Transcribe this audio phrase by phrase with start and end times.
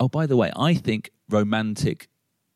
[0.00, 2.08] Oh, by the way, I think romantic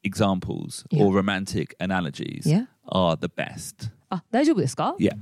[0.03, 1.05] examples Yeah.
[1.05, 2.67] or romantic analogies Yeah.
[2.87, 3.91] are the best.
[4.11, 5.17] あ大丈夫ですか Yeah.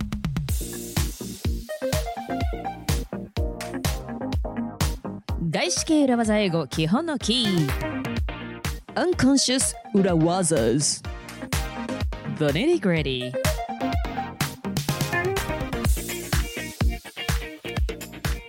[5.51, 7.69] 外資系裏技英語基本のキー
[8.95, 11.01] Unconscious 裏技
[12.39, 13.33] The nitty gritty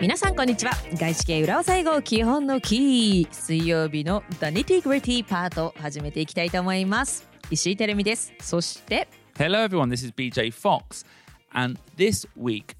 [0.00, 9.88] 皆さんこんにちは外資系裏技英語基本のキー水曜日の The nitty gritty パート始めていきたいと思います石井てるみですそして Hello, everyone.
[9.90, 11.04] This is BJ Fox.
[11.52, 12.76] And this week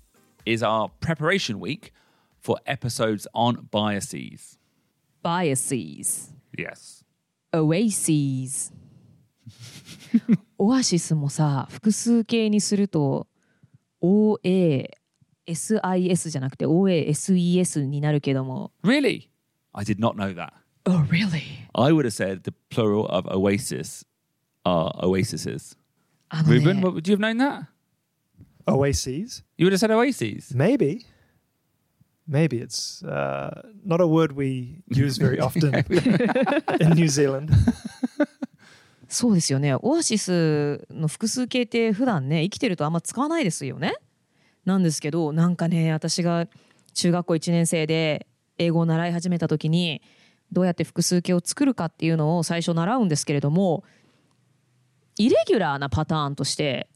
[0.47, 1.93] is our preparation week
[2.39, 4.59] for episodes on biases.
[5.23, 7.05] Biases Yes.
[7.53, 8.73] Oases
[10.57, 13.27] オアシスもさ複数形にすると
[15.51, 19.29] OASIS じゃなくて OASES になるけども Really?
[19.73, 20.53] I did not know that.
[20.87, 21.43] Oh really?
[21.75, 24.05] I would have said the plural of oasis
[24.65, 25.77] are のね
[26.47, 27.67] Ruben, what, would you have known that?
[28.67, 29.43] Oases?
[29.57, 30.55] You would have said oases.
[30.55, 31.07] Maybe.
[32.27, 35.75] Maybe it's uh, not a word we use very often
[36.81, 37.51] in New Zealand.
[39.09, 43.97] そうですよねオアシスの複数形って普段ね生きてるとあんま使わないですよね
[44.65, 46.47] なんですけどなんかね私が
[46.95, 48.27] 中学校1年生で
[48.59, 50.03] 英語を習い始めた時に
[50.53, 53.85] どうやって複数形を作るかっていうのを最初習うんですけれども
[55.17, 56.89] イレギュラーなパターンとして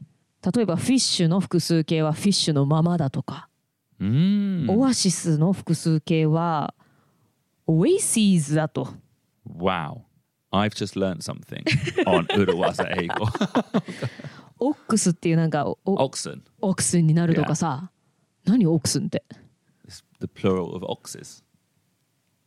[0.54, 3.48] 例えば fish の複数形は fish のままだとか、
[4.00, 4.70] Mm.
[4.70, 6.74] oasis の複数形は
[7.66, 8.88] oases だと
[9.48, 10.00] Wow.
[10.52, 11.64] I've just learned something
[12.06, 13.26] on Uruwasa Eigo.
[14.58, 16.40] オックスっていうなんかおお Oxen.
[16.60, 17.90] オックスになるとかさ、
[18.44, 19.24] 何オックスって
[20.20, 21.42] the plural of oxes.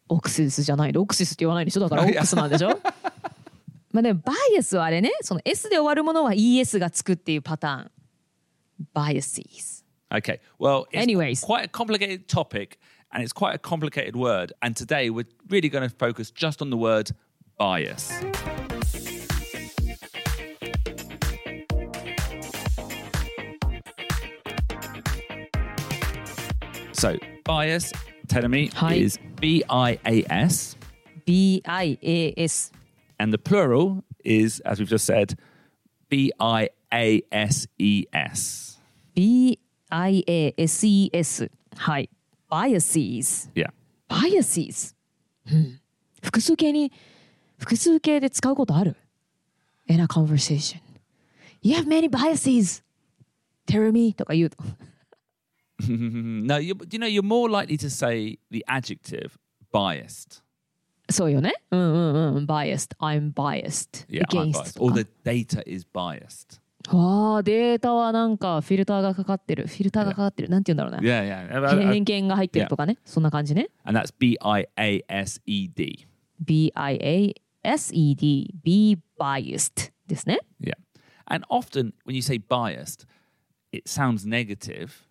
[0.10, 2.80] オクシスじゃないのオクシスって言わないでしょだからオックスなんでしょ
[3.92, 7.92] まあでもバイアスはあれねその S で終わるものは ES がつくっていうパターン
[8.94, 9.78] バイアシー
[10.10, 10.40] Okay.
[10.58, 11.42] Well, it's Anyways.
[11.42, 12.80] quite a complicated topic
[13.12, 14.54] and it's quite a complicated word.
[14.62, 17.12] And today we're really going to focus just on the word
[17.58, 18.14] bias.
[26.97, 27.93] So, bias,
[28.29, 28.95] tell me, Hi.
[28.95, 30.77] is B I A S.
[31.27, 32.71] BIAS
[33.19, 35.35] And the plural is, as we've just said,
[36.09, 38.79] B I A S E S.
[39.91, 42.11] BIASES はい
[42.51, 43.71] biases Yeah.
[44.09, 44.95] biases、
[45.51, 45.81] うん、
[46.23, 46.93] 複数形に
[47.59, 48.97] 複数形で使うことある
[49.89, 50.81] in a conversation
[51.63, 52.83] You have many biases
[53.67, 54.57] tell me とか言うと
[55.80, 59.38] No, you, you know, you're more likely to say the adjective
[59.72, 60.42] biased.
[61.10, 64.78] そうよねうんうんうん biased I'm biased Yeah, I'm biased.
[64.78, 66.60] と Or か the data is biased.
[66.94, 71.62] わあデータはなんかフィルターがかかってるフィルターがかかってるなんて言うんだろうね Yeah, yeah.
[71.62, 76.08] Uh, uh, 偏見が入ってるとかねそんな感じね And that's B I A S E D.
[76.44, 77.34] BIASED
[78.64, 80.74] be biased ですね Yeah.
[81.26, 83.06] And often when you say biased,
[83.72, 85.07] it sounds negative.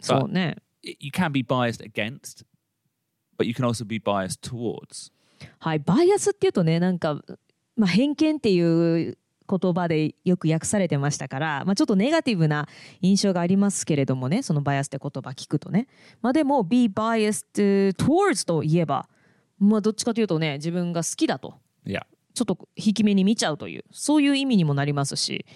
[0.00, 0.56] そうね。
[0.82, 2.44] It- You can be biased against,
[3.38, 5.12] but you can also be biased towards.
[5.58, 5.78] はい。
[5.80, 7.22] バイアスっていうとねなんか、
[7.76, 9.18] まあ、偏見っていう
[9.48, 12.68] 言葉でよく訳されてましたから、まあ、ちょっとネガティブな
[13.00, 15.86] 印象がありますけれどもねそのバイアスって言葉聞くとね、
[16.20, 19.08] まあ、でも be biased towards といえば、
[19.58, 21.54] まあ、どっちかというとね自分が好きだと。
[21.84, 22.02] Yeah.
[22.34, 25.46] ちょっと引き目に見ちゃうというそういう意味にもなりますし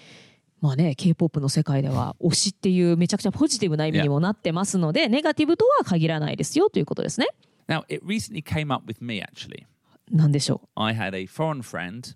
[0.61, 7.27] まあね K-POP の世界では推しっていうめちゃくちゃポジティブな意味にもなってますので、ネガティブとは限らないですよということですね。
[7.67, 9.65] Now, it recently came up with me actually.
[10.11, 12.15] なんでしょ I had a foreign friend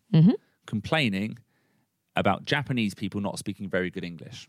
[0.67, 1.38] complaining
[2.16, 4.47] about Japanese people not speaking very good English.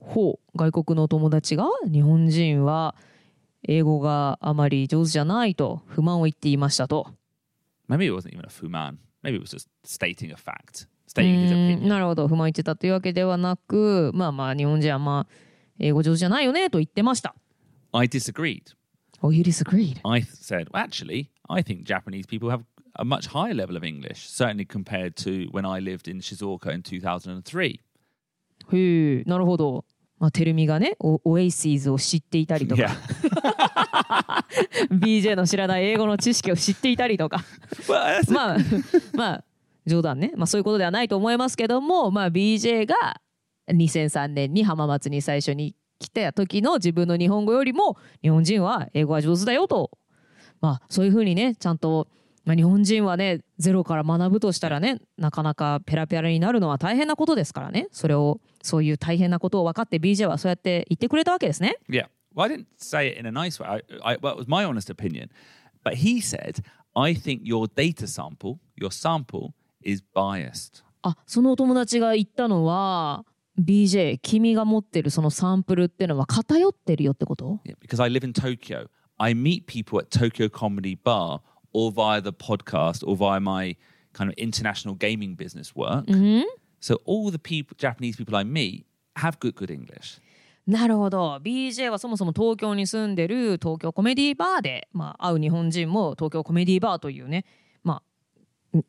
[0.00, 2.94] うほう外国のお友達が日本人は
[3.68, 7.08] 英語があまり上手じゃないと不満を言っていましたと。
[7.88, 8.96] Maybe it wasn't even a fuman.
[9.22, 10.88] Maybe it was just stating a fact,
[11.22, 15.32] なるほど不満言ってたというわけではなくまあまあ日本人はまあ
[15.78, 17.34] 英語上手じゃないよねと言ってました。
[17.92, 18.62] I disagreed.
[19.22, 19.98] Oh, you disagreed.
[20.04, 22.62] I said, well, actually, I think Japanese people have
[22.96, 26.82] a much higher level of English, certainly compared to when I lived in Shizuoka in
[26.82, 27.80] 2003.
[28.72, 29.84] へえなるほど。
[30.18, 32.88] まあ、テルミがねオオエイシーズを知っていたりとか.
[34.90, 37.44] BJ の知らない英語の知識を知っていたりとか
[38.30, 38.56] まあ
[39.12, 39.44] まあ
[39.86, 43.20] 冗談ね、まあ、そういうことではないと思いますけども、まあ、BJ が
[43.70, 49.90] 2003年に浜松に最初に来た時の自分の日本語よりも日本人は英語が上手だよと、
[50.60, 52.08] まあ、そういうふうにねちゃんと
[52.46, 61.76] まあ、日本人はねゼロから学ぶとしたらねなかなかペラペラになるのは大変なことですからねそれをそういう大変なことを分かって BJ はそうやって言ってくれたわけですね。
[61.88, 62.06] Yeah.
[62.36, 63.66] Well, I didn't say it in a nice way.
[63.66, 65.28] I, I, well, it was my honest opinion.
[65.82, 66.62] But he said,
[66.94, 70.84] I think your data sample, your sample, is biased.
[71.02, 73.24] あそのお友達が言ったのは
[73.60, 78.88] BJ 君が持ってるそのサンプルっていうのは偏ってるよってこと Yeah, because I live in Tokyo.
[79.18, 81.40] I meet people at Tokyo Comedy Bar
[81.72, 83.76] or via the podcast or via my
[84.12, 86.04] kind of international gaming business work.
[86.80, 88.84] So all the people, Japanese people I meet,
[89.16, 90.20] have good, good English.
[90.66, 97.65] なるほど BJ はそもそも東京に住んでる東京コメディバーで、まあ、会う日本人も東京コメディバーというね、まあ、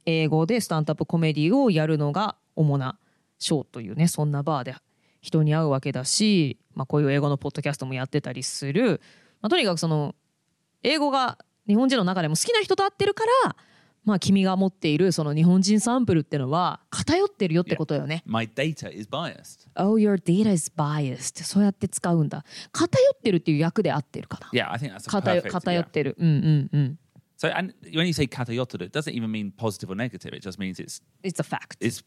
[0.06, 2.98] 英語でスタンドアップコメディをやるのが主な
[3.40, 4.76] ショーというねそんなバーで
[5.22, 9.02] 人に会うわけだし、まあ、こういう英語のポッドキャストもやってたりする、
[9.42, 10.16] まあ、とにかくその
[10.84, 11.38] 英語が
[11.68, 13.56] 日本人の中でも好きな人と会ってるから、
[14.06, 18.24] まあ、君が持っているその日本人サンプルってのは偏ってるよってことよね。
[18.26, 19.68] My data is biased.
[19.76, 21.44] Oh, your data is biased.
[21.44, 22.46] そうやって使うんだ。
[22.72, 24.50] 偏ってるっていう訳で合ってるかな。
[24.54, 25.52] Yeah, I think that's perfect.
[25.52, 25.86] 偏 yeah.
[25.86, 26.16] ってる。
[26.18, 27.00] うんうんうん。
[27.37, 30.33] So, and when you say katayotoru, it doesn't even mean positive or negative.
[30.33, 31.77] It just means it's It's a fact.
[31.81, 32.03] it's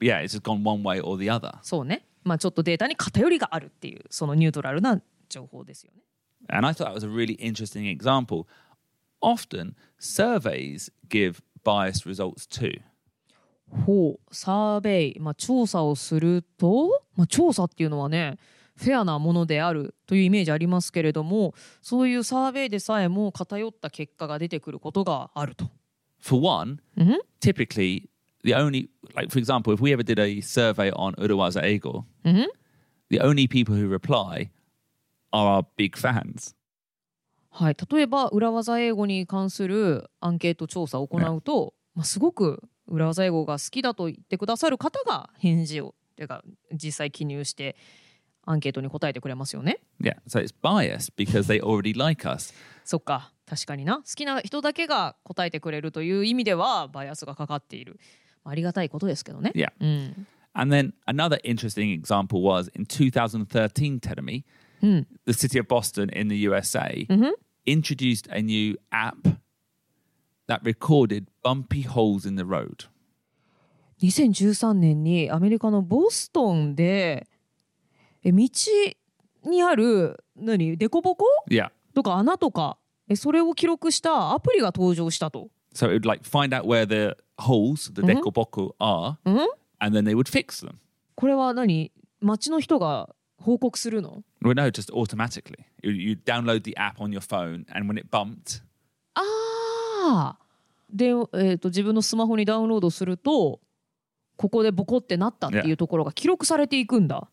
[0.00, 1.52] yeah, it's just gone one way or the other.
[1.62, 2.06] そうね。
[2.24, 6.02] まあちょっとデータに偏りがあるっていう、そのニュートラルな情報ですよね。
[6.48, 8.46] And I thought that was a really interesting example.
[9.20, 12.80] Often surveys give biased results too.
[13.86, 18.38] ほう、サーベイ、まあ、調査をすると、まあ、調査っていうのはね、
[18.77, 25.69] フェアなものであるというイメージありますけれども、そういうサーベイでさえも偏った結果が出てくることがあると。
[26.19, 27.17] For one, Mhm.
[27.39, 28.09] typically
[28.43, 32.47] the only like for example, if we ever did a survey on Uruwaza Eigo, Mhm.
[33.09, 34.49] the only people who reply
[35.31, 36.55] are our big fans.
[37.51, 46.43] はい、例えば裏技英語に関するアンケート調査を行うと、まあ、すごく裏技英語が好きだと言ってくださる方が返事をていうか
[46.73, 47.75] 実際記入して
[48.45, 49.79] アンケートに答えてくれますよね。
[50.01, 52.53] Yeah, so it's biased because they already like us.
[52.83, 57.99] そっか確かにな好きな人だけが答えてくれるという意味ではバイアスがかかっている、
[58.43, 59.51] まあ、ありがたいことですけどね。
[59.55, 59.71] Yeah.
[59.79, 64.43] うん、And then another interesting example was in 2013, Terumi,
[65.25, 67.07] the city of Boston in the USA
[67.65, 69.27] introduced a new app
[70.47, 72.85] that recorded bumpy holes in the road.
[74.01, 77.27] 2013年にアメリカのボストンで
[78.25, 78.49] え道
[79.45, 81.69] にある何デコボコ Yeah.
[81.93, 82.77] とか穴とか
[83.07, 85.49] えそれを記録したアプリが登場したと。
[85.73, 89.37] So it would like find out where the holes, the dekoboku, are, うん、
[89.79, 90.75] and then they would fix them.
[91.15, 95.65] これは何街の人が報告するの Well, no, just automatically.
[95.83, 98.63] You, you download the app on your phone, and when it bumped,
[99.13, 100.37] ああ
[100.89, 103.59] で、えー、と自分のスマホにダウンロードすると
[104.37, 107.29] ここでボコってなったっていうところが記録されていくんだ。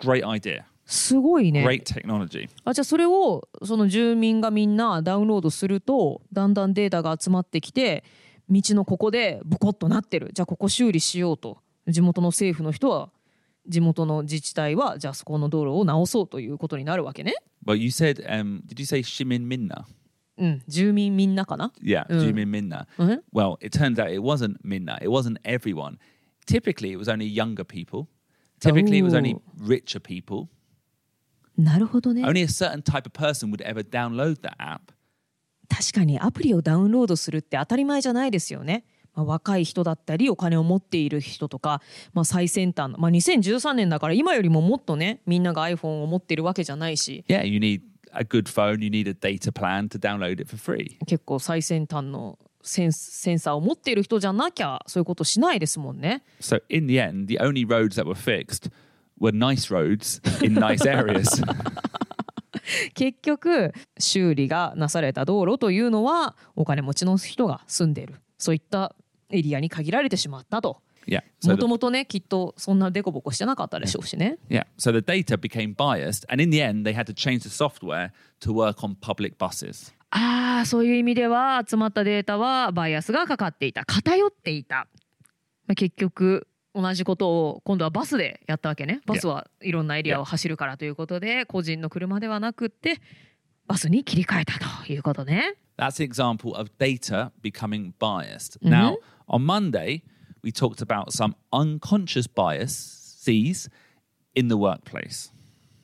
[0.00, 0.62] great idea.
[0.86, 1.64] すごいね。
[1.64, 2.48] Great technology.
[2.64, 8.02] あじゃそれをその住民がみんなダウンロードするとだんだんデータが集まってきて
[8.48, 13.10] 道のここでボコッとなってるじゃここ修理しようと地元の政府の人は
[13.68, 17.34] 地元の自治体はじゃそこの道路を直そうということになるわけね。
[17.64, 19.86] But you said,、um, did you say 市民みんな
[20.38, 22.88] うん、住民みんなかな？Yeah,、住民みんな。
[23.32, 24.96] Well, it turns out it wasn't みんな。
[24.96, 25.98] It wasn't everyone.
[26.46, 28.06] Typically, it was only younger people.
[28.60, 29.40] Typically, it was only Oh.
[29.66, 30.48] richer people.
[31.58, 32.22] なるほどね。
[32.24, 34.80] Only a certain type of person would ever download that app.
[35.68, 38.84] 確かにアプリをダウンロードするって当たり前じゃないですよね。
[39.14, 47.80] まあ、若い人だったりお金を持っている人とか、まあ、最先端の、まあ、2013年だから今よりももっとねみんなが iPhone を持ってるわけじゃないし Yeah, you need
[48.12, 48.82] a good phone.
[48.82, 50.96] You need a data plan to download it for free.
[51.06, 56.22] 結構最先端のセンスセンサーを持っている人じゃなきゃそういうことしないですもんね。
[56.40, 58.70] So in the end, the only roads that were fixed
[59.20, 61.42] were nice roads in nice areas.
[62.94, 68.94] 結局修理がなされた道路というのはお金持ちの人が住んでるそういった
[69.30, 70.82] エリアに限られてしまったと。
[71.44, 74.38] もともとねきっとそんなデコボコしてなかったでしょうしね。
[74.48, 74.64] yeah.
[74.78, 78.12] So the data became biased, and in the end, they had to change the software
[78.40, 79.92] to work on public buses.
[80.10, 83.84] ああそういう意味では集まったデータはバイアスがかかっていた。
[83.84, 84.88] 偏っていた、
[85.66, 89.00] まあ、結局同じことを今度はバスでやったわけね。
[89.06, 93.00] バスはいろんなエリアを走るからということで個人の車ではなくって
[93.66, 95.54] バスに切り替えたということね。
[95.78, 98.58] That's an example of data becoming biased.
[98.62, 98.98] Now,
[99.28, 100.02] on Monday,
[100.42, 103.70] we talked about some unconscious biases
[104.34, 105.32] in the workplace.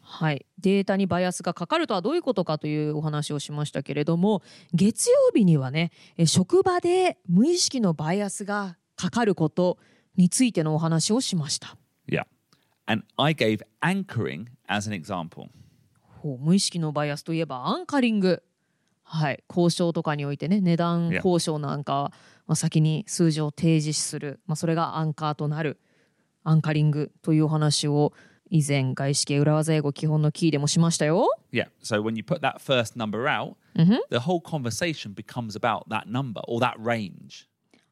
[0.09, 4.41] はい、データにバイアスがかかるとはどういうことかというお話をしましたけれども
[4.73, 9.79] 月曜日にはねえ職場で無意識のバイアスがかかること
[10.17, 11.77] についてのお話をしました。
[12.09, 12.25] Yeah.
[12.87, 15.49] And I gave anchoring as an example.
[16.39, 18.43] 無意識のバイアスといえばアンカリング。
[19.09, 22.13] はい、交渉とかにおいてね値段.交渉なんかは、
[22.47, 25.79] まあ、先に数字を提示する、まあ、それがアンカーとなる
[26.43, 28.13] アンカリングというお話を
[28.51, 31.29] 以前外資系裏技英語基本のキーでもしましたよ。
[31.53, 31.69] Yeah.
[31.83, 33.57] So when you put that first number out,
[34.11, 37.47] the whole conversation becomes about that number or that range.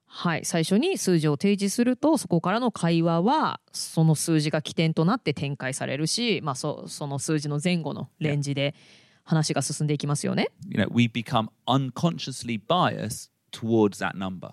[0.07, 8.77] はい、最初に数字を提示するとそこからの会話はその数字が起点となって展開されるし、まあ、そその数字の前後のレンジで
[9.25, 10.51] 話が進んでいきますよね。
[10.69, 14.53] You know, we become unconsciously biased towards that number.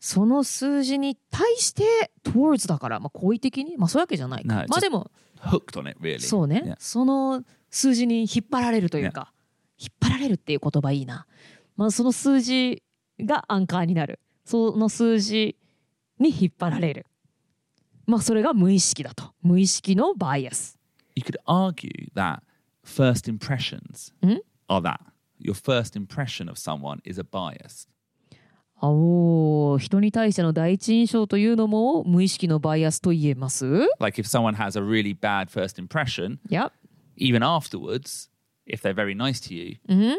[0.00, 4.54] その数字に対して towards だから、まあ、好意的に、まあ、そういうわけじゃないか。
[4.54, 5.10] No, まあ just- でも
[5.42, 6.20] Hooked on it, really.
[6.20, 6.76] そうね、Yeah.
[6.78, 9.32] その数字に引っ張られるというか、
[9.78, 11.26] 引っ張られるっていう言葉いいな。
[11.76, 12.82] まあ、その数字
[13.18, 14.20] がアンカーになる。
[14.44, 15.56] その数字
[16.18, 17.06] に引っ張られる。
[18.06, 19.32] まあそれが無意識だと。
[19.42, 20.76] 無意識のバイアス。
[21.14, 22.40] You could argue that
[22.84, 24.40] first impressions Mhm.
[24.68, 24.98] are that.
[25.40, 27.88] Your first impression of someone is a bias.
[28.82, 33.66] あおー人に対しての第一印象というのも無意識のバイアスと言えます
[34.00, 36.72] Like if someone has a really bad first impression, いや
[37.18, 38.30] even afterwards,
[38.66, 39.76] if they're very nice to you,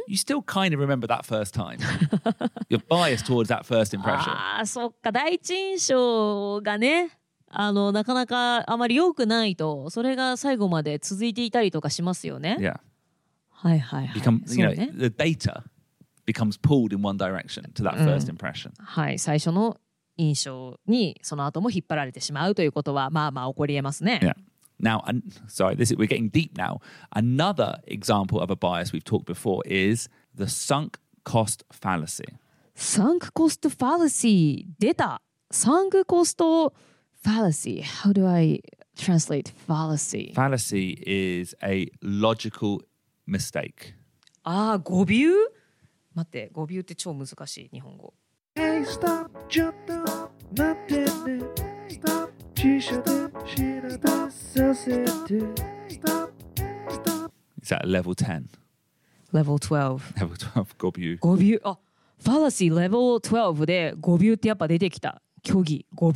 [0.08, 1.80] you still kind of remember that first time.
[2.70, 4.30] You're biased towards that first impression.
[4.32, 7.10] あーそっか第一印象がね
[7.50, 12.58] あのなかなかあまり良くないとそれが最後まで続いていたりとかしますよね。
[12.60, 12.80] Yeah.
[13.50, 14.22] はいはいはい。
[14.22, 14.92] Become, そ you う know, ね。
[14.98, 15.64] the data
[16.27, 18.73] becomes pulled in one direction to that first impression.
[18.79, 19.79] はい最初の
[20.17, 24.21] 印象にその後も引っ張られてしまうということはまあまあ起こりえますね。
[24.23, 24.35] Yeah.
[24.79, 26.81] Now, and sorry, this is, we're getting deep now.
[27.15, 32.25] Another example of a bias we've talked before is the sunk cost fallacy.
[32.75, 38.63] サンクコストファラシー出たサンクコストファラシー How do I
[38.99, 40.35] translate fallacy?
[40.35, 42.83] Fallacy is a logical
[43.27, 43.95] mistake.
[44.43, 45.07] ああ語尾
[46.14, 48.14] 待って語尾って超難しい日本語
[48.56, 49.94] Hey, stop, ちょっと
[50.62, 51.08] 待ってね。
[51.88, 53.12] Stop, 辞書で
[53.46, 55.40] 調べさせて。
[55.88, 56.32] Stop,
[56.90, 57.32] stop.
[57.62, 58.44] Is that level 10?
[59.32, 61.18] Level 12 Level 12, Gobu.
[61.20, 61.78] 語尾あ
[62.24, 66.12] ファラシー Level 12で語尾ってやっぱ出てきた虚偽語尾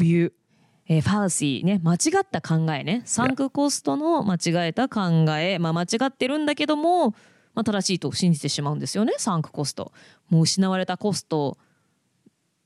[0.87, 7.15] えーファラシーね間違った考えねサンクコストの間違えた考え、まあ、間違ってるんだけども、
[7.55, 9.91] まあ、正しいと信じてしまうんですよねサンクコスト
[10.29, 11.57] もう失われたコスト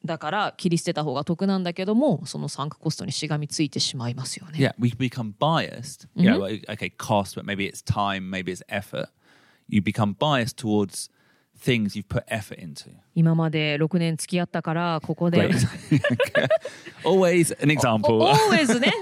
[0.06, 4.58] だから切り捨てた方が得なんだけどもそのサンクコストにしがみついてしまいますよね。
[4.58, 6.08] Yeah, we become biased.
[6.16, 9.10] You know, okay, cost, but maybe it's time, maybe it's effort.
[9.68, 11.10] You become biased towards
[11.60, 12.92] things you've put effort into.
[13.14, 15.50] 今まで6年付き合ったからここで.
[17.04, 18.22] Always an example.
[18.22, 18.94] always ね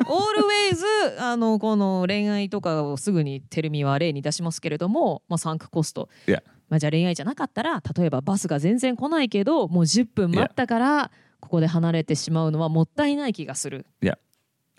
[1.31, 6.41] あのこの恋愛とかをすぐにテルミは例に出しますけれども、まあ、サンクコスト、yeah.
[6.69, 14.17] まあ、じゃあ恋愛じゃなかったら例えばバスが全然来ないけどもう10分待ったからここで離れてしまうのはもったいない気がする Yeah.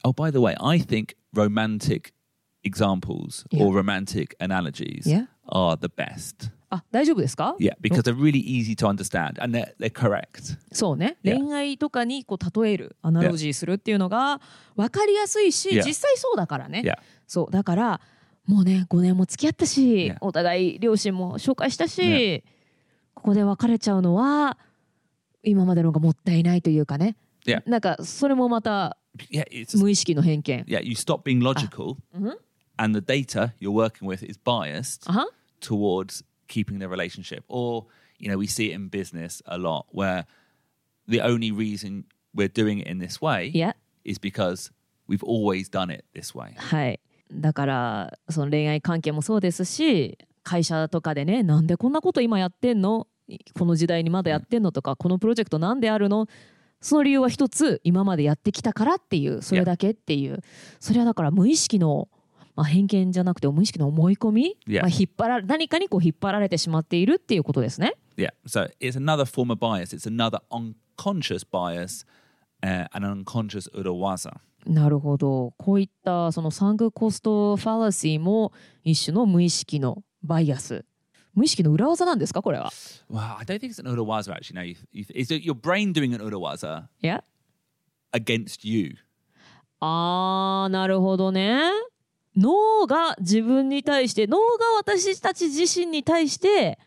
[0.05, 2.12] Oh, by the way, I think romantic
[2.64, 3.64] examples Yeah.
[3.64, 5.26] or romantic analogies Yeah.
[5.47, 6.50] are the best.
[6.70, 10.56] あ大丈夫ですか Yeah, because they're really easy to understand and they're, they're correct.
[10.72, 11.38] そうね Yeah.
[11.38, 14.40] 恋愛とかにこう例えるアナロジーするっていうのが
[14.76, 15.84] 分かりやすいし Yeah.
[15.84, 16.98] 実際そうだからね Yeah.
[17.26, 18.00] そうだから
[18.46, 20.18] もうね5年も付き合ったし、Yeah.
[20.20, 22.42] お互い両親も紹介したし、Yeah.
[23.14, 24.58] ここで別れちゃうのは
[25.42, 27.62] 今までのがもったいないというかね、Yeah.
[27.68, 28.96] なんかそれもまた
[29.30, 31.96] Yeah, it's 無意識の偏見 yeah, you stop being logical
[32.76, 35.28] and the data you're working with is biased あは
[35.60, 37.45] towards keeping the relationship.
[37.49, 37.87] Or,
[38.19, 40.26] you know, we see it in business a lot where
[41.07, 43.75] the only reason we're doing it in this way いや
[44.05, 44.73] is because
[45.09, 46.55] we've always done it this way.
[46.57, 47.00] はい
[47.33, 53.07] だからその恋愛関係もそうですし会社とかでねなんでこんなこと今やってんの
[53.55, 56.26] この時代にまだやってんのとかこのプロジェクトなんであるの
[56.81, 60.40] その理由は一つ今までやってきたからっていうそれだけっていう
[60.81, 62.09] それはだから無意識の、
[62.58, 64.80] まあ、偏見じゃなくて無意識の思い込み、Yeah.
[64.80, 67.94] まあ、引っ張ら何かにこう引っ張られてしまっているっていうことですね。
[68.16, 68.32] Yeah.
[68.48, 69.94] So it's another form of bias.
[69.96, 72.04] It's another unconscious bias
[72.64, 74.40] uh, an unconscious urawaza.
[74.66, 80.84] なるほどこういったそのサンクコストファラシーも一種の無意識のバイアス
[81.34, 82.70] 無意識の裏技なんですかこれは。
[83.08, 84.54] Well, I don't think it's an urawaza actually.
[84.56, 87.22] No, you, you, is it your brain doing an urawaza いや
[88.12, 88.96] against you?
[89.78, 91.70] あーなるほどね。
[92.38, 94.45] 脳が自分に対して脳が
[94.76, 96.78] 私たち自身に対して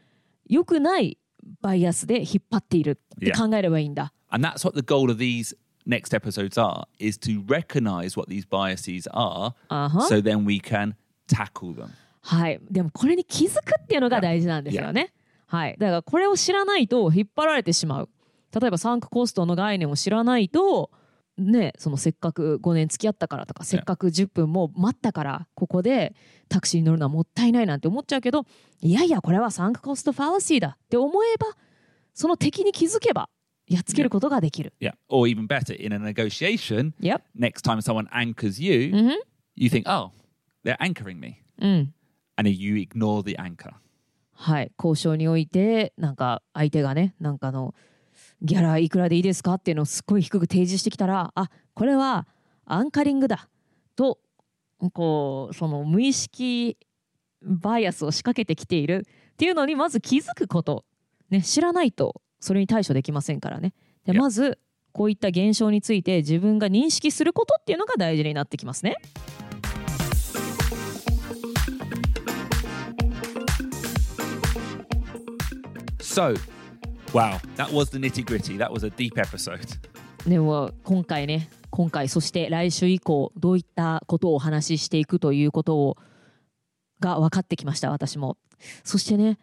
[0.47, 1.17] 良くない
[1.61, 4.13] バイアスで引っ張っているって考えればいいんだ。
[4.29, 5.55] And that's what the goal of these
[5.85, 10.93] next episodes are is to recognize what these biases are あは so then we can
[11.27, 11.89] tackle them.
[12.21, 12.59] はい。
[12.69, 15.11] でもこれに気づくっていうのが大事なんですよね。
[15.47, 15.75] はい。
[15.77, 18.09] だからこれを知らないと引っ張られてしまう。
[18.57, 20.91] 例えばサンクコストの概念を知らないと、
[21.45, 26.13] ね、そのせっかく5年付き合ったからとか、せっかく10分も待ったから、ここで
[26.49, 28.45] タクシーに乗るのはもったいないなんて思っちゃうけど、
[28.81, 31.47] いやいや、これはサンクコストファラシーだって思えば、
[32.13, 33.29] その敵に気づけば、
[33.67, 34.73] やっつけることができる。
[34.81, 34.93] Yeah.
[35.09, 37.21] Or even better, in a negotiation, Yep.
[37.37, 39.19] next time someone anchors you, うん。
[39.55, 40.11] you think, oh,
[40.65, 41.35] they're anchoring me.
[41.59, 41.93] うん。
[42.35, 43.71] And you ignore the anchor.
[44.33, 47.75] はい、交渉においてなんか相手がねなんかあの
[48.41, 49.53] ギャラいくらでいいですか？
[49.55, 52.27] っていうのをすっごい低く提示してきたらあこれは
[52.65, 53.47] アンカリングだ
[53.95, 54.19] と
[54.93, 56.77] こうその無意識
[57.43, 60.85] バイアスを仕掛けてきているっていうのにまず気づくこと、
[61.29, 63.73] ね、知らないとそれに対処できませんからね
[64.05, 64.57] で.まず
[64.91, 68.95] こういった現象について自分が認識することっていうのが大事になってきますね。
[75.99, 76.35] So,
[77.13, 78.57] wow, that was the nitty gritty.
[78.57, 79.59] That was a deep episode.
[80.25, 85.97] でも今回ね今回そして来週以降どういったことをお話ししていくということを
[86.99, 88.37] が分かってきました私も
[88.83, 89.39] そしてね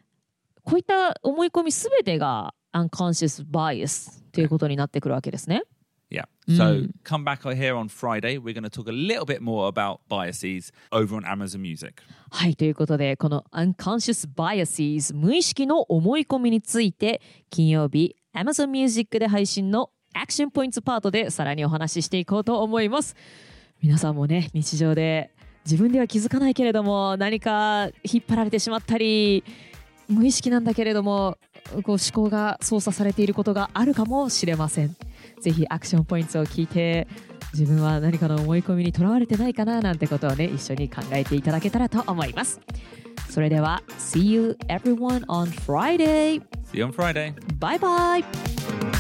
[0.63, 5.63] こういった思い込みすべてが unconscious bias ということになってくるわけですね
[6.11, 6.25] Yeah.
[6.49, 6.91] So Mm.
[7.05, 8.39] come back here on Friday.
[8.39, 12.03] We're going to talk a little bit more about biases over on Amazon Music.
[12.31, 23.15] はいということでこの unconscious biases 無意識の思い込みについて金曜日 Amazon Music で配信のアクションポイントパートでさらにお話ししていこうと思います
[23.83, 25.31] 皆さんもね日常で
[25.67, 29.45] 自分では気づかないけれども何か引っ張られてしまったり
[30.09, 31.37] 無意識なんだけれども
[31.83, 34.97] こう思考が操作されていることがあるかもしれません
[35.41, 37.07] ぜひアクションポイントを聞いて
[37.53, 42.61] 自分は何かの思い込みにとらわれてないかななんてことをね一緒に考えていただけたらと思います
[43.31, 46.43] それでは See you everyone on Friday!
[46.73, 47.35] See you on Friday.
[47.59, 48.98] バイバイ